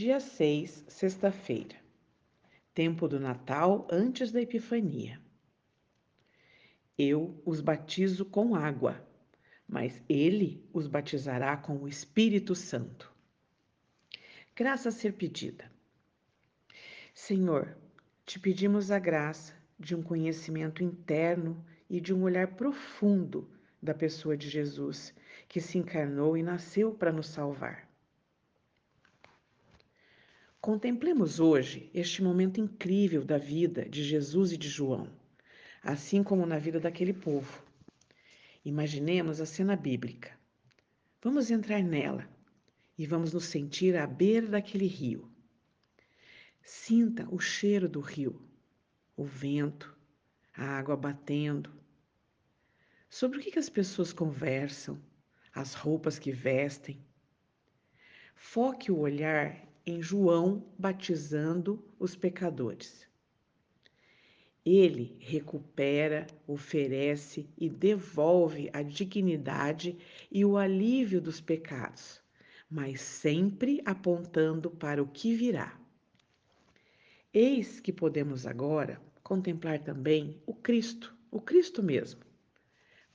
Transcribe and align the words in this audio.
Dia 0.00 0.20
6, 0.20 0.84
sexta-feira. 0.86 1.74
Tempo 2.72 3.08
do 3.08 3.18
Natal 3.18 3.84
antes 3.90 4.30
da 4.30 4.40
Epifania. 4.40 5.20
Eu 6.96 7.42
os 7.44 7.60
batizo 7.60 8.24
com 8.24 8.54
água, 8.54 9.04
mas 9.66 10.00
ele 10.08 10.64
os 10.72 10.86
batizará 10.86 11.56
com 11.56 11.78
o 11.78 11.88
Espírito 11.88 12.54
Santo. 12.54 13.12
Graça 14.54 14.90
a 14.90 14.92
ser 14.92 15.14
pedida. 15.14 15.68
Senhor, 17.12 17.76
te 18.24 18.38
pedimos 18.38 18.92
a 18.92 19.00
graça 19.00 19.52
de 19.76 19.96
um 19.96 20.02
conhecimento 20.04 20.84
interno 20.84 21.66
e 21.90 22.00
de 22.00 22.14
um 22.14 22.22
olhar 22.22 22.54
profundo 22.54 23.50
da 23.82 23.94
pessoa 23.94 24.36
de 24.36 24.48
Jesus, 24.48 25.12
que 25.48 25.60
se 25.60 25.76
encarnou 25.76 26.36
e 26.36 26.42
nasceu 26.44 26.94
para 26.94 27.10
nos 27.10 27.26
salvar. 27.26 27.87
Contemplemos 30.60 31.38
hoje 31.38 31.88
este 31.94 32.20
momento 32.20 32.60
incrível 32.60 33.24
da 33.24 33.38
vida 33.38 33.88
de 33.88 34.02
Jesus 34.02 34.50
e 34.50 34.56
de 34.56 34.68
João, 34.68 35.08
assim 35.80 36.20
como 36.22 36.44
na 36.44 36.58
vida 36.58 36.80
daquele 36.80 37.12
povo. 37.12 37.64
Imaginemos 38.64 39.40
a 39.40 39.46
cena 39.46 39.76
bíblica. 39.76 40.36
Vamos 41.22 41.52
entrar 41.52 41.80
nela 41.80 42.28
e 42.98 43.06
vamos 43.06 43.32
nos 43.32 43.44
sentir 43.44 43.96
à 43.96 44.04
beira 44.04 44.48
daquele 44.48 44.88
rio. 44.88 45.30
Sinta 46.60 47.28
o 47.30 47.38
cheiro 47.38 47.88
do 47.88 48.00
rio, 48.00 48.42
o 49.16 49.24
vento, 49.24 49.96
a 50.52 50.64
água 50.64 50.96
batendo. 50.96 51.72
Sobre 53.08 53.38
o 53.38 53.40
que 53.40 53.58
as 53.58 53.70
pessoas 53.70 54.12
conversam, 54.12 55.00
as 55.54 55.74
roupas 55.74 56.18
que 56.18 56.32
vestem. 56.32 57.00
Foque 58.34 58.90
o 58.90 58.98
olhar 58.98 59.67
em 59.88 60.02
João 60.02 60.66
batizando 60.78 61.82
os 61.98 62.14
pecadores. 62.14 63.08
Ele 64.64 65.16
recupera, 65.18 66.26
oferece 66.46 67.48
e 67.56 67.70
devolve 67.70 68.68
a 68.74 68.82
dignidade 68.82 69.98
e 70.30 70.44
o 70.44 70.58
alívio 70.58 71.22
dos 71.22 71.40
pecados, 71.40 72.20
mas 72.70 73.00
sempre 73.00 73.80
apontando 73.84 74.70
para 74.70 75.02
o 75.02 75.08
que 75.08 75.34
virá. 75.34 75.80
Eis 77.32 77.80
que 77.80 77.92
podemos 77.92 78.46
agora 78.46 79.00
contemplar 79.22 79.78
também 79.78 80.40
o 80.44 80.52
Cristo, 80.52 81.16
o 81.30 81.40
Cristo 81.40 81.82
mesmo, 81.82 82.20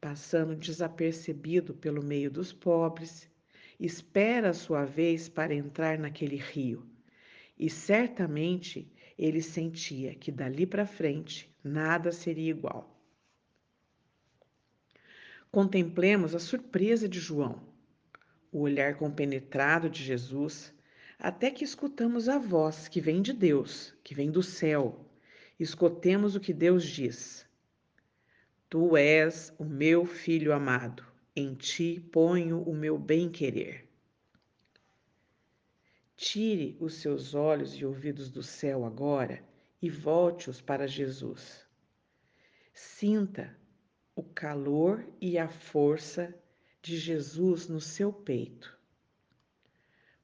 passando 0.00 0.54
desapercebido 0.54 1.74
pelo 1.74 2.02
meio 2.02 2.30
dos 2.30 2.52
pobres, 2.52 3.29
espera 3.80 4.50
a 4.50 4.54
sua 4.54 4.84
vez 4.84 5.28
para 5.28 5.54
entrar 5.54 5.98
naquele 5.98 6.36
rio. 6.36 6.86
E 7.58 7.70
certamente 7.70 8.92
ele 9.18 9.40
sentia 9.40 10.14
que 10.14 10.30
dali 10.30 10.66
para 10.66 10.86
frente 10.86 11.50
nada 11.64 12.12
seria 12.12 12.50
igual. 12.50 12.94
Contemplemos 15.50 16.34
a 16.34 16.38
surpresa 16.38 17.08
de 17.08 17.18
João, 17.18 17.60
o 18.52 18.60
olhar 18.60 18.96
compenetrado 18.96 19.88
de 19.88 20.04
Jesus, 20.04 20.72
até 21.18 21.50
que 21.50 21.64
escutamos 21.64 22.28
a 22.28 22.38
voz 22.38 22.86
que 22.86 23.00
vem 23.00 23.20
de 23.20 23.32
Deus, 23.32 23.94
que 24.04 24.14
vem 24.14 24.30
do 24.30 24.42
céu. 24.42 25.06
Escutemos 25.58 26.36
o 26.36 26.40
que 26.40 26.52
Deus 26.52 26.84
diz. 26.84 27.46
Tu 28.68 28.96
és 28.96 29.52
o 29.58 29.64
meu 29.64 30.06
filho 30.06 30.52
amado 30.52 31.10
em 31.34 31.54
ti 31.54 32.00
ponho 32.12 32.62
o 32.62 32.74
meu 32.74 32.98
bem-querer. 32.98 33.88
Tire 36.16 36.76
os 36.80 36.94
seus 36.94 37.34
olhos 37.34 37.74
e 37.74 37.84
ouvidos 37.84 38.30
do 38.30 38.42
céu 38.42 38.84
agora 38.84 39.42
e 39.80 39.88
volte-os 39.88 40.60
para 40.60 40.86
Jesus. 40.86 41.64
Sinta 42.74 43.56
o 44.14 44.22
calor 44.22 45.06
e 45.20 45.38
a 45.38 45.48
força 45.48 46.34
de 46.82 46.98
Jesus 46.98 47.68
no 47.68 47.80
seu 47.80 48.12
peito. 48.12 48.78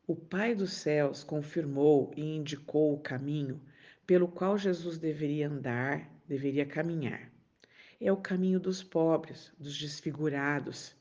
O 0.06 0.14
Pai 0.14 0.54
dos 0.54 0.72
céus 0.72 1.24
confirmou 1.24 2.12
e 2.16 2.36
indicou 2.36 2.92
o 2.92 3.00
caminho 3.00 3.60
pelo 4.06 4.28
qual 4.28 4.58
Jesus 4.58 4.98
deveria 4.98 5.48
andar, 5.48 6.10
deveria 6.26 6.66
caminhar 6.66 7.35
é 8.00 8.12
o 8.12 8.16
caminho 8.16 8.60
dos 8.60 8.82
pobres, 8.82 9.52
dos 9.58 9.78
desfigurados, 9.78 10.94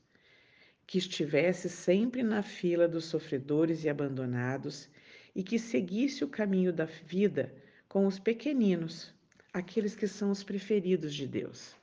que 0.87 0.97
estivesse 0.97 1.69
sempre 1.69 2.23
na 2.23 2.41
fila 2.41 2.87
dos 2.87 3.05
sofredores 3.05 3.83
e 3.83 3.89
abandonados 3.89 4.89
e 5.35 5.43
que 5.43 5.59
seguisse 5.59 6.23
o 6.23 6.29
caminho 6.29 6.71
da 6.71 6.85
vida 6.85 7.53
com 7.87 8.05
os 8.05 8.19
pequeninos, 8.19 9.13
aqueles 9.51 9.95
que 9.95 10.07
são 10.07 10.31
os 10.31 10.43
preferidos 10.43 11.13
de 11.13 11.27
Deus. 11.27 11.75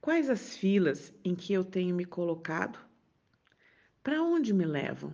Quais 0.00 0.30
as 0.30 0.56
filas 0.56 1.12
em 1.24 1.34
que 1.34 1.52
eu 1.52 1.64
tenho 1.64 1.94
me 1.94 2.04
colocado? 2.04 2.78
Para 4.02 4.22
onde 4.22 4.54
me 4.54 4.64
levam? 4.64 5.12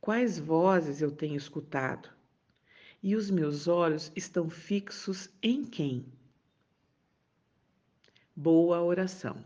Quais 0.00 0.38
vozes 0.38 1.02
eu 1.02 1.10
tenho 1.10 1.36
escutado? 1.36 2.08
E 3.06 3.14
os 3.14 3.30
meus 3.30 3.68
olhos 3.68 4.10
estão 4.16 4.50
fixos 4.50 5.30
em 5.40 5.64
quem? 5.64 6.04
Boa 8.34 8.82
oração. 8.82 9.36